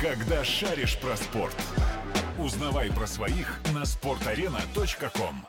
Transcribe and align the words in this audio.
Когда 0.00 0.44
шаришь 0.44 0.98
про 0.98 1.16
спорт. 1.16 1.56
Узнавай 2.38 2.92
про 2.92 3.06
своих 3.06 3.58
на 3.72 3.84
sportarena.com. 3.84 5.46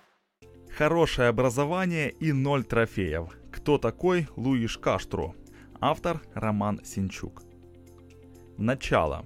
Хорошее 0.77 1.27
образование 1.27 2.11
и 2.11 2.31
ноль 2.31 2.63
трофеев. 2.63 3.29
Кто 3.51 3.77
такой 3.77 4.29
Луиш 4.37 4.77
Каштру? 4.77 5.35
Автор 5.81 6.21
Роман 6.33 6.79
Синчук. 6.85 7.43
Начало. 8.57 9.25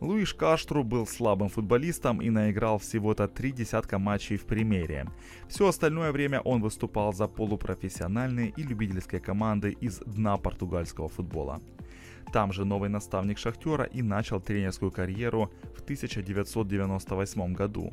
Луиш 0.00 0.32
Каштру 0.32 0.84
был 0.84 1.06
слабым 1.06 1.50
футболистом 1.50 2.22
и 2.22 2.30
наиграл 2.30 2.78
всего-то 2.78 3.28
три 3.28 3.52
десятка 3.52 3.98
матчей 3.98 4.38
в 4.38 4.46
премьере. 4.46 5.06
Все 5.48 5.68
остальное 5.68 6.12
время 6.12 6.40
он 6.40 6.62
выступал 6.62 7.12
за 7.12 7.28
полупрофессиональные 7.28 8.54
и 8.56 8.62
любительские 8.62 9.20
команды 9.20 9.72
из 9.72 9.98
дна 9.98 10.38
португальского 10.38 11.08
футбола. 11.08 11.60
Там 12.32 12.52
же 12.52 12.64
новый 12.64 12.88
наставник 12.88 13.38
Шахтера 13.38 13.84
и 13.84 14.02
начал 14.02 14.40
тренерскую 14.40 14.90
карьеру 14.90 15.50
в 15.76 15.82
1998 15.82 17.52
году. 17.54 17.92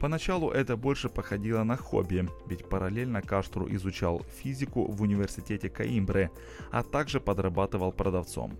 Поначалу 0.00 0.50
это 0.50 0.78
больше 0.78 1.10
походило 1.10 1.62
на 1.62 1.76
хобби, 1.76 2.26
ведь 2.46 2.66
параллельно 2.66 3.20
Каштру 3.20 3.68
изучал 3.74 4.22
физику 4.42 4.90
в 4.90 5.02
университете 5.02 5.68
Каимбры, 5.68 6.30
а 6.72 6.82
также 6.82 7.20
подрабатывал 7.20 7.92
продавцом. 7.92 8.56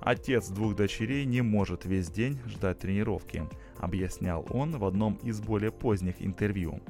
Отец 0.00 0.48
двух 0.48 0.76
дочерей 0.76 1.24
не 1.24 1.40
может 1.40 1.86
весь 1.86 2.10
день 2.10 2.38
ждать 2.46 2.80
тренировки, 2.80 3.44
объяснял 3.78 4.46
он 4.50 4.76
в 4.76 4.84
одном 4.84 5.14
из 5.22 5.40
более 5.40 5.72
поздних 5.72 6.16
интервью. 6.20 6.80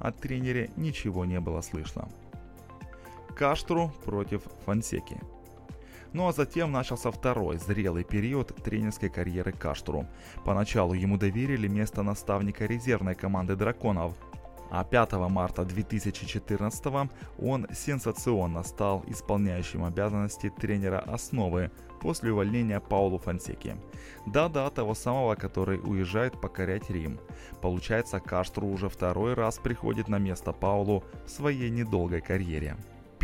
от 0.00 0.20
тренера 0.20 0.66
ничего 0.76 1.24
не 1.24 1.38
было 1.38 1.60
слышно. 1.60 2.08
Каштру 3.36 3.92
против 4.04 4.42
Фансеки. 4.64 5.20
Ну 6.12 6.28
а 6.28 6.32
затем 6.32 6.72
начался 6.72 7.10
второй 7.10 7.58
зрелый 7.58 8.04
период 8.04 8.54
тренерской 8.62 9.08
карьеры 9.08 9.52
Каштру. 9.52 10.06
Поначалу 10.44 10.94
ему 10.94 11.18
доверили 11.18 11.68
место 11.68 12.02
наставника 12.02 12.66
резервной 12.66 13.14
команды 13.14 13.56
драконов, 13.56 14.14
а 14.70 14.84
5 14.84 15.12
марта 15.30 15.64
2014 15.64 17.10
он 17.38 17.66
сенсационно 17.72 18.62
стал 18.62 19.04
исполняющим 19.06 19.84
обязанности 19.84 20.50
тренера 20.50 20.98
основы 20.98 21.70
после 22.00 22.32
увольнения 22.32 22.80
Паулу 22.80 23.18
Фансеки. 23.18 23.76
Да-да, 24.26 24.68
того 24.70 24.94
самого, 24.94 25.34
который 25.34 25.78
уезжает 25.78 26.40
покорять 26.40 26.90
Рим. 26.90 27.18
Получается, 27.62 28.20
Каштру 28.20 28.68
уже 28.68 28.88
второй 28.88 29.34
раз 29.34 29.58
приходит 29.58 30.08
на 30.08 30.18
место 30.18 30.52
Паулу 30.52 31.04
в 31.24 31.30
своей 31.30 31.70
недолгой 31.70 32.20
карьере. 32.20 32.76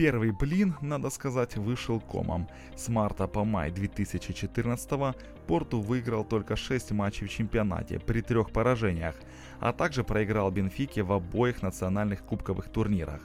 Первый 0.03 0.33
блин, 0.33 0.75
надо 0.81 1.11
сказать, 1.11 1.57
вышел 1.57 2.01
комом. 2.01 2.49
С 2.75 2.89
марта 2.89 3.29
по 3.29 3.45
май 3.45 3.71
2014 3.71 5.15
Порту 5.47 5.81
выиграл 5.81 6.25
только 6.25 6.57
6 6.57 6.91
матчей 6.91 7.29
в 7.29 7.31
чемпионате 7.31 8.01
при 8.01 8.21
трех 8.21 8.51
поражениях, 8.51 9.15
а 9.61 9.73
также 9.73 10.03
проиграл 10.03 10.51
Бенфике 10.51 11.05
в 11.05 11.12
обоих 11.12 11.62
национальных 11.62 12.25
кубковых 12.25 12.69
турнирах. 12.69 13.21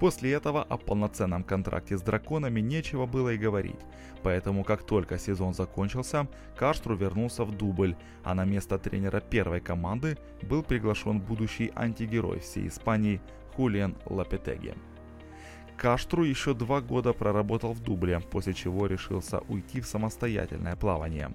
После 0.00 0.32
этого 0.32 0.64
о 0.64 0.78
полноценном 0.78 1.44
контракте 1.44 1.96
с 1.96 2.02
драконами 2.02 2.58
нечего 2.58 3.06
было 3.06 3.28
и 3.28 3.38
говорить, 3.38 3.80
поэтому 4.24 4.64
как 4.64 4.82
только 4.82 5.16
сезон 5.16 5.54
закончился, 5.54 6.26
Каштру 6.56 6.96
вернулся 6.96 7.44
в 7.44 7.56
дубль, 7.56 7.94
а 8.24 8.34
на 8.34 8.44
место 8.44 8.80
тренера 8.80 9.20
первой 9.20 9.60
команды 9.60 10.18
был 10.42 10.64
приглашен 10.64 11.20
будущий 11.20 11.70
антигерой 11.76 12.40
всей 12.40 12.66
Испании 12.66 13.20
Хулиан 13.54 13.94
Лапетеги. 14.06 14.74
Каштру 15.80 16.24
еще 16.24 16.52
два 16.52 16.82
года 16.82 17.14
проработал 17.14 17.72
в 17.72 17.82
дубле, 17.82 18.20
после 18.20 18.52
чего 18.52 18.86
решился 18.86 19.38
уйти 19.48 19.80
в 19.80 19.86
самостоятельное 19.86 20.76
плавание. 20.76 21.30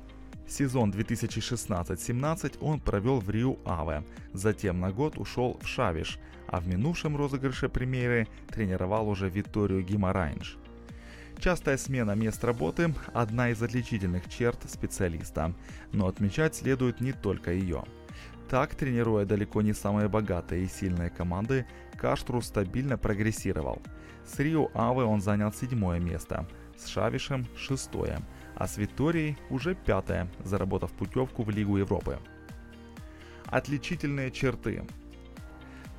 Сезон 0.48 0.92
2016-17 0.92 2.58
он 2.62 2.80
провел 2.80 3.20
в 3.20 3.30
Риу 3.32 3.58
Аве, 3.66 4.04
затем 4.34 4.80
на 4.80 4.92
год 4.92 5.18
ушел 5.18 5.60
в 5.64 5.68
Шавиш, 5.68 6.20
а 6.46 6.60
в 6.60 6.68
минувшем 6.68 7.18
розыгрыше 7.18 7.70
премьеры 7.70 8.28
тренировал 8.48 9.10
уже 9.10 9.30
Виторию 9.30 9.82
Гимарайнш. 9.82 10.60
Частая 11.40 11.78
смена 11.78 12.12
мест 12.12 12.44
работы– 12.44 12.94
одна 13.16 13.50
из 13.50 13.64
отличительных 13.64 14.30
черт 14.30 14.60
специалиста, 14.70 15.56
но 15.92 16.06
отмечать 16.06 16.54
следует 16.54 17.02
не 17.02 17.14
только 17.14 17.52
ее. 17.52 17.84
Так, 18.48 18.76
тренируя 18.76 19.26
далеко 19.26 19.64
не 19.64 19.74
самые 19.74 20.08
богатые 20.08 20.66
и 20.66 20.68
сильные 20.68 21.10
команды, 21.10 21.66
Каштру 21.98 22.42
стабильно 22.42 22.98
прогрессировал– 22.98 23.82
с 24.26 24.40
Рио 24.40 24.70
Аве 24.74 25.04
он 25.04 25.22
занял 25.22 25.54
седьмое 25.54 26.00
место, 26.00 26.48
с 26.78 26.88
Шавишем– 26.88 27.46
шестое, 27.56 28.20
а 28.56 28.68
с 28.68 28.78
Виторией 28.78 29.38
уже 29.50 29.76
пятое, 29.76 30.28
заработав 30.44 30.92
путевку 30.92 31.44
в 31.44 31.50
Лигу 31.52 31.78
Европы. 31.78 32.20
Отличительные 33.46 34.32
черты. 34.32 34.84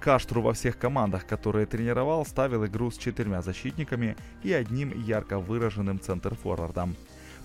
Каштру 0.01 0.43
во 0.43 0.53
всех 0.53 0.77
командах, 0.77 1.27
которые 1.27 1.67
тренировал, 1.67 2.27
ставил 2.27 2.67
игру 2.67 2.91
с 2.91 2.99
четырьмя 2.99 3.43
защитниками 3.43 4.17
и 4.43 4.53
одним 4.53 4.93
ярко 5.03 5.39
выраженным 5.39 6.01
центрфорвардом. 6.01 6.97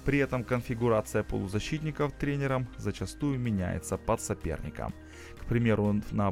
При 0.04 0.18
этом 0.18 0.44
конфигурация 0.44 1.24
полузащитников 1.24 2.12
тренером 2.14 2.68
зачастую 2.78 3.40
меняется 3.40 3.98
под 3.98 4.20
соперника. 4.20 4.92
К 5.40 5.46
примеру, 5.46 6.02
на 6.12 6.32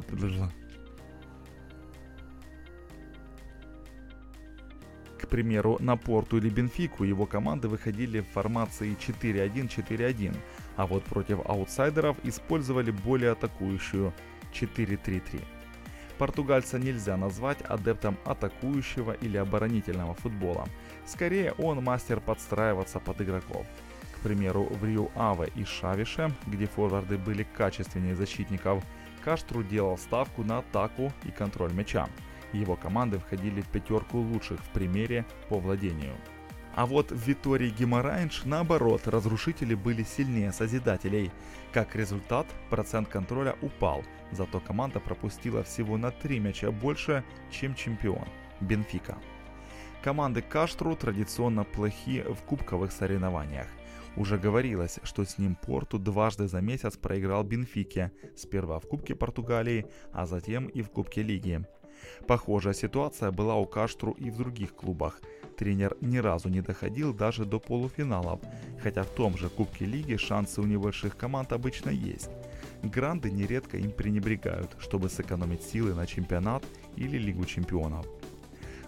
примеру, 5.30 5.78
на 5.80 5.96
Порту 5.96 6.36
или 6.36 6.50
Бенфику 6.50 7.04
его 7.04 7.26
команды 7.26 7.68
выходили 7.68 8.20
в 8.20 8.28
формации 8.28 8.96
4-1-4-1, 8.96 10.36
а 10.76 10.86
вот 10.86 11.04
против 11.04 11.38
аутсайдеров 11.48 12.16
использовали 12.24 12.90
более 12.90 13.32
атакующую 13.32 14.12
4-3-3. 14.52 15.40
Португальца 16.18 16.78
нельзя 16.78 17.16
назвать 17.16 17.62
адептом 17.62 18.18
атакующего 18.26 19.12
или 19.12 19.38
оборонительного 19.38 20.12
футбола. 20.14 20.68
Скорее, 21.06 21.52
он 21.52 21.82
мастер 21.82 22.20
подстраиваться 22.20 23.00
под 23.00 23.22
игроков. 23.22 23.66
К 24.16 24.22
примеру, 24.22 24.64
в 24.64 24.84
Рио 24.84 25.08
Аве 25.16 25.48
и 25.54 25.64
Шавише, 25.64 26.30
где 26.46 26.66
форварды 26.66 27.16
были 27.16 27.46
качественнее 27.56 28.14
защитников, 28.14 28.84
Каштру 29.24 29.62
делал 29.62 29.96
ставку 29.96 30.44
на 30.44 30.58
атаку 30.58 31.12
и 31.24 31.30
контроль 31.30 31.72
мяча. 31.72 32.06
Его 32.52 32.76
команды 32.76 33.18
входили 33.18 33.60
в 33.60 33.68
пятерку 33.68 34.18
лучших 34.18 34.60
в 34.60 34.68
примере 34.70 35.24
по 35.48 35.58
владению. 35.58 36.14
А 36.74 36.86
вот 36.86 37.10
в 37.10 37.28
Витории 37.28 37.70
Гимарайнш, 37.70 38.44
наоборот, 38.44 39.08
разрушители 39.08 39.74
были 39.74 40.04
сильнее 40.04 40.52
созидателей. 40.52 41.30
Как 41.72 41.96
результат, 41.96 42.46
процент 42.70 43.08
контроля 43.08 43.56
упал, 43.60 44.04
зато 44.30 44.60
команда 44.60 45.00
пропустила 45.00 45.64
всего 45.64 45.96
на 45.96 46.10
3 46.10 46.38
мяча 46.38 46.70
больше, 46.70 47.24
чем 47.50 47.74
чемпион– 47.74 48.26
Бенфика. 48.60 49.18
Команды 50.02 50.42
Каштру 50.42 50.94
традиционно 50.96 51.64
плохи 51.64 52.22
в 52.22 52.42
кубковых 52.44 52.92
соревнованиях. 52.92 53.66
Уже 54.16 54.38
говорилось, 54.38 54.98
что 55.02 55.24
с 55.24 55.38
ним 55.38 55.56
Порту 55.56 55.98
дважды 55.98 56.48
за 56.48 56.60
месяц 56.60 56.96
проиграл 56.96 57.44
Бенфике, 57.44 58.12
сперва 58.36 58.78
в 58.78 58.86
Кубке 58.86 59.14
Португалии, 59.14 59.86
а 60.12 60.26
затем 60.26 60.66
и 60.66 60.82
в 60.82 60.90
Кубке 60.90 61.22
Лиги. 61.22 61.64
Похожая 62.26 62.74
ситуация 62.74 63.30
была 63.30 63.56
у 63.56 63.66
Каштру 63.66 64.12
и 64.12 64.30
в 64.30 64.36
других 64.36 64.74
клубах. 64.74 65.20
Тренер 65.56 65.96
ни 66.00 66.18
разу 66.18 66.48
не 66.48 66.62
доходил 66.62 67.12
даже 67.12 67.44
до 67.44 67.58
полуфиналов, 67.58 68.40
хотя 68.82 69.02
в 69.02 69.08
том 69.08 69.36
же 69.36 69.48
Кубке 69.48 69.84
Лиги 69.84 70.16
шансы 70.16 70.60
у 70.60 70.64
небольших 70.64 71.16
команд 71.16 71.52
обычно 71.52 71.90
есть. 71.90 72.30
Гранды 72.82 73.30
нередко 73.30 73.76
им 73.76 73.90
пренебрегают, 73.90 74.70
чтобы 74.78 75.10
сэкономить 75.10 75.62
силы 75.62 75.94
на 75.94 76.06
чемпионат 76.06 76.64
или 76.96 77.18
Лигу 77.18 77.44
чемпионов. 77.44 78.06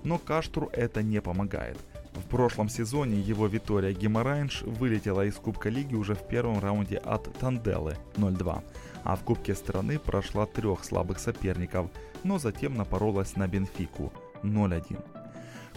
Но 0.02 0.18
Каштру 0.18 0.70
это 0.72 1.02
не 1.02 1.20
помогает. 1.20 1.78
В 2.14 2.22
прошлом 2.28 2.68
сезоне 2.68 3.20
его 3.20 3.46
Витория 3.46 3.92
Гимарайнш 3.92 4.62
вылетела 4.62 5.24
из 5.26 5.34
Кубка 5.36 5.68
Лиги 5.68 5.94
уже 5.94 6.14
в 6.14 6.26
первом 6.26 6.60
раунде 6.60 6.96
от 6.98 7.32
Танделы 7.38 7.96
0-2, 8.16 8.62
а 9.04 9.16
в 9.16 9.22
Кубке 9.22 9.54
страны 9.54 9.98
прошла 9.98 10.46
трех 10.46 10.84
слабых 10.84 11.18
соперников, 11.18 11.90
но 12.22 12.38
затем 12.38 12.74
напоролась 12.74 13.36
на 13.36 13.48
Бенфику 13.48 14.12
0-1. 14.42 15.02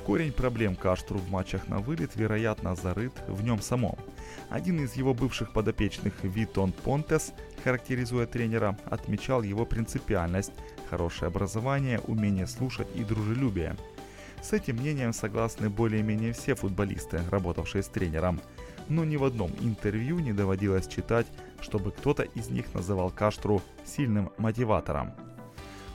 Корень 0.06 0.34
проблем 0.34 0.76
Каштру 0.76 1.18
в 1.18 1.32
матчах 1.32 1.68
на 1.68 1.80
вылет, 1.80 2.16
вероятно, 2.16 2.76
зарыт 2.76 3.14
в 3.28 3.44
нем 3.44 3.60
самом. 3.60 3.98
Один 4.50 4.84
из 4.84 4.94
его 4.94 5.16
бывших 5.16 5.52
подопечных 5.52 6.14
Витон 6.22 6.74
Понтес, 6.74 7.34
характеризуя 7.64 8.28
тренера, 8.28 8.78
отмечал 8.86 9.42
его 9.42 9.66
принципиальность, 9.66 10.52
хорошее 10.92 11.30
образование, 11.30 12.00
умение 12.02 12.46
слушать 12.46 12.88
и 12.94 13.04
дружелюбие. 13.04 13.76
С 14.46 14.54
этим 14.54 14.76
мнением 14.76 15.12
согласны 15.12 15.72
более-менее 15.72 16.32
все 16.32 16.54
футболисты, 16.54 17.20
работавшие 17.32 17.82
с 17.82 17.88
тренером. 17.88 18.40
Но 18.88 19.04
ни 19.04 19.16
в 19.16 19.24
одном 19.24 19.50
интервью 19.60 20.20
не 20.20 20.34
доводилось 20.34 20.88
читать, 20.88 21.26
чтобы 21.62 21.92
кто-то 21.92 22.22
из 22.22 22.50
них 22.50 22.72
называл 22.76 23.10
Каштру 23.10 23.64
сильным 23.86 24.30
мотиватором. 24.38 25.14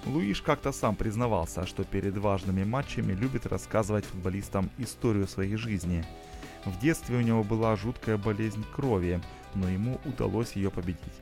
Луиш 0.04 0.42
как-то 0.42 0.72
сам 0.72 0.96
признавался, 0.96 1.64
что 1.64 1.84
перед 1.84 2.16
важными 2.18 2.64
матчами 2.64 3.12
любит 3.12 3.46
рассказывать 3.46 4.04
футболистам 4.04 4.68
историю 4.78 5.28
своей 5.28 5.54
жизни. 5.54 6.04
В 6.64 6.76
детстве 6.80 7.18
у 7.18 7.20
него 7.20 7.44
была 7.44 7.76
жуткая 7.76 8.16
болезнь 8.16 8.64
крови, 8.74 9.20
но 9.54 9.68
ему 9.68 10.00
удалось 10.04 10.54
ее 10.54 10.72
победить. 10.72 11.20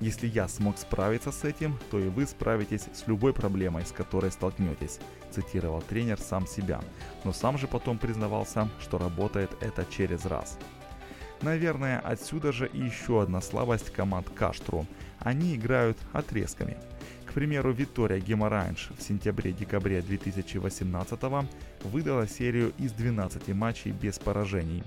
Если 0.00 0.28
я 0.28 0.46
смог 0.48 0.78
справиться 0.78 1.32
с 1.32 1.44
этим, 1.44 1.78
то 1.90 1.98
и 1.98 2.08
вы 2.08 2.26
справитесь 2.26 2.86
с 2.94 3.06
любой 3.06 3.32
проблемой, 3.32 3.84
с 3.84 3.92
которой 3.92 4.30
столкнетесь, 4.30 5.00
цитировал 5.30 5.82
тренер 5.82 6.18
сам 6.20 6.46
себя, 6.46 6.80
но 7.24 7.32
сам 7.32 7.58
же 7.58 7.66
потом 7.66 7.98
признавался, 7.98 8.68
что 8.80 8.98
работает 8.98 9.50
это 9.60 9.84
через 9.90 10.24
раз. 10.24 10.58
Наверное, 11.42 12.00
отсюда 12.00 12.52
же 12.52 12.68
и 12.72 12.78
еще 12.78 13.22
одна 13.22 13.40
слабость 13.40 13.90
команд 13.90 14.28
Каштру. 14.30 14.86
Они 15.20 15.54
играют 15.54 15.98
отрезками– 16.12 16.76
к 17.28 17.34
примеру, 17.34 17.72
Виктория 17.72 18.20
Геморанж 18.20 18.88
в 18.98 19.02
сентябре-декабре 19.02 20.00
2018 20.00 21.20
выдала 21.84 22.26
серию 22.26 22.72
из 22.78 22.92
12 22.92 23.48
матчей 23.48 23.92
без 23.92 24.18
поражений. 24.18 24.82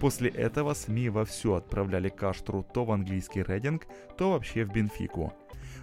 После 0.00 0.28
этого 0.28 0.74
СМИ 0.74 1.08
вовсю 1.08 1.54
отправляли 1.54 2.08
Каштру 2.08 2.62
то 2.62 2.84
в 2.84 2.92
английский 2.92 3.42
рейдинг, 3.42 3.86
то 4.16 4.32
вообще 4.32 4.64
в 4.64 4.72
Бенфику. 4.72 5.32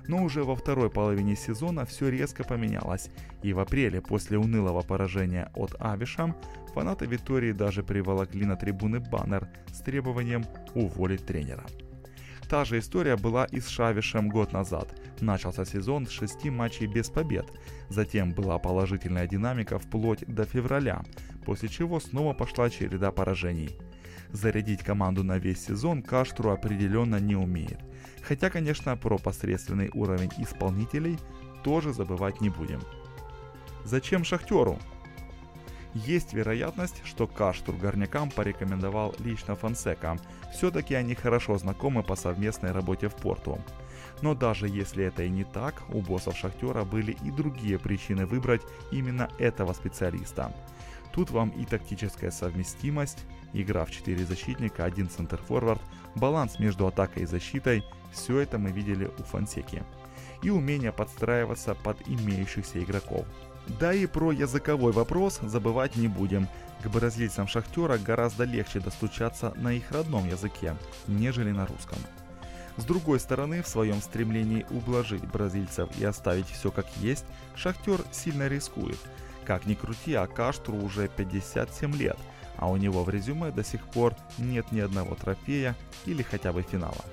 Но 0.08 0.24
уже 0.24 0.44
во 0.44 0.56
второй 0.56 0.90
половине 0.90 1.36
сезона 1.36 1.86
все 1.86 2.10
резко 2.10 2.44
поменялось, 2.44 3.10
и 3.42 3.54
в 3.54 3.60
апреле 3.60 4.02
после 4.02 4.38
унылого 4.38 4.82
поражения 4.82 5.50
от 5.56 5.76
Авиша 5.80 6.36
фанаты 6.74 7.06
Виктории 7.06 7.54
даже 7.54 7.84
приволокли 7.84 8.46
на 8.46 8.56
трибуны 8.56 9.00
баннер 9.00 9.48
с 9.72 9.80
требованием 9.80 10.44
уволить 10.74 11.26
тренера. 11.26 11.64
Та 12.50 12.66
же 12.66 12.80
история 12.80 13.16
была 13.16 13.46
и 13.46 13.60
с 13.60 13.68
Шавишем 13.68 14.30
год 14.30 14.52
назад. 14.52 15.00
Начался 15.22 15.66
сезон 15.66 16.06
с 16.06 16.12
шести 16.12 16.50
матчей 16.50 16.86
без 16.86 17.10
побед. 17.10 17.46
Затем 17.90 18.32
была 18.32 18.60
положительная 18.60 19.28
динамика 19.28 19.80
вплоть 19.80 20.24
до 20.28 20.46
февраля, 20.46 21.04
после 21.46 21.70
чего 21.70 22.00
снова 22.00 22.34
пошла 22.34 22.70
череда 22.70 23.12
поражений. 23.12 23.76
Зарядить 24.32 24.84
команду 24.84 25.24
на 25.24 25.38
весь 25.38 25.66
сезон 25.66 26.02
Каштру 26.02 26.52
определенно 26.52 27.20
не 27.20 27.36
умеет. 27.36 27.80
Хотя, 28.22 28.50
конечно, 28.50 28.96
про 28.98 29.18
посредственный 29.18 29.90
уровень 29.94 30.32
исполнителей 30.38 31.18
тоже 31.64 31.94
забывать 31.94 32.42
не 32.42 32.50
будем. 32.50 32.82
Зачем 33.84 34.24
Шахтеру? 34.24 34.80
Есть 35.94 36.34
вероятность, 36.34 37.02
что 37.06 37.28
Каштур 37.28 37.76
горнякам 37.76 38.32
порекомендовал 38.32 39.14
лично 39.20 39.56
Фонсека. 39.56 40.18
Все-таки 40.52 40.96
они 40.96 41.14
хорошо 41.14 41.58
знакомы 41.58 42.02
по 42.02 42.16
совместной 42.16 42.72
работе 42.72 43.10
в 43.10 43.16
порту. 43.16 43.60
Но 44.22 44.34
даже 44.34 44.68
если 44.68 45.06
это 45.06 45.24
и 45.24 45.30
не 45.30 45.44
так, 45.44 45.84
у 45.90 46.02
боссов 46.02 46.36
Шахтера 46.36 46.84
были 46.84 47.12
и 47.24 47.30
другие 47.30 47.78
причины 47.78 48.26
выбрать 48.26 48.62
именно 48.92 49.30
этого 49.38 49.74
специалиста. 49.74 50.52
Тут 51.12 51.30
вам 51.30 51.50
и 51.50 51.66
тактическая 51.66 52.32
совместимость, 52.32 53.26
игра 53.54 53.86
в 53.86 53.92
4 53.92 54.26
защитника, 54.26 54.86
один 54.86 55.10
центр-форвард, 55.10 55.82
баланс 56.16 56.60
между 56.60 56.88
атакой 56.88 57.24
и 57.24 57.28
защитой– 57.28 57.84
все 58.12 58.40
это 58.40 58.58
мы 58.58 58.72
видели 58.72 59.10
у 59.18 59.24
Фонсеки. 59.24 59.84
И 60.44 60.50
умение 60.50 60.92
подстраиваться 60.92 61.74
под 61.74 61.98
имеющихся 62.08 62.84
игроков– 62.84 63.26
да 63.68 63.94
и 63.94 64.06
про 64.06 64.32
языковой 64.32 64.92
вопрос 64.92 65.40
забывать 65.42 65.96
не 65.96 66.08
будем. 66.08 66.48
К 66.84 66.88
бразильцам 66.88 67.48
Шахтера 67.48 67.98
гораздо 67.98 68.44
легче 68.44 68.80
достучаться 68.80 69.54
на 69.56 69.74
их 69.74 69.90
родном 69.92 70.28
языке, 70.28 70.76
нежели 71.08 71.52
на 71.52 71.66
русском. 71.66 71.98
С 72.76 72.84
другой 72.84 73.20
стороны, 73.20 73.62
в 73.62 73.68
своем 73.68 74.02
стремлении 74.02 74.66
ублажить 74.70 75.26
бразильцев 75.26 75.90
и 75.98 76.04
оставить 76.04 76.50
все 76.50 76.72
как 76.72 76.88
есть, 76.98 77.26
Шахтер 77.56 78.02
сильно 78.12 78.48
рискует. 78.48 79.00
Как 79.46 79.66
ни 79.66 79.76
крути, 79.76 80.14
а 80.16 80.28
Каштру 80.28 80.76
уже 80.78 81.08
57 81.08 81.96
лет, 81.96 82.18
а 82.58 82.70
у 82.70 82.78
него 82.78 83.04
в 83.04 83.10
резюме 83.10 83.52
до 83.52 83.64
сих 83.64 83.86
пор 83.88 84.16
нет 84.38 84.72
ни 84.72 84.80
одного 84.80 85.16
трофея 85.16 85.76
или 86.06 86.24
хотя 86.24 86.54
бы 86.54 86.62
финала. 86.62 87.06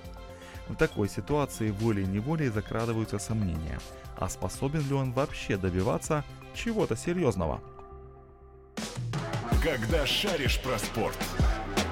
В 0.69 0.76
такой 0.76 1.08
ситуации 1.08 1.70
волей-неволей 1.70 2.48
закрадываются 2.48 3.19
сомнения, 3.19 3.81
а 4.16 4.28
способен 4.28 4.87
ли 4.88 4.94
он 4.94 5.12
вообще 5.12 5.56
добиваться 5.56 6.25
чего-то 6.54 6.96
серьезного. 6.96 7.60
Когда 9.62 10.06
шаришь 10.06 10.60
про 10.60 10.78
спорт, 10.78 11.19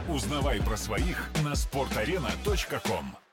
узнавай 0.08 0.60
про 0.60 0.76
своих 0.76 1.28
на 1.42 1.52
sportarena.com. 1.52 3.27